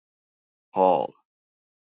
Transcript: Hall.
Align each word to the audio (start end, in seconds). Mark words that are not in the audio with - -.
Hall. 0.71 1.13